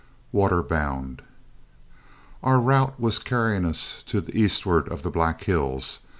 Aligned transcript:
WATER 0.31 0.63
BOUND 0.63 1.21
Our 2.41 2.59
route 2.59 2.99
was 2.99 3.19
carrying 3.19 3.65
us 3.65 4.01
to 4.07 4.19
the 4.19 4.35
eastward 4.35 4.87
of 4.87 5.03
the 5.03 5.11
Black 5.11 5.43
Hills. 5.43 5.99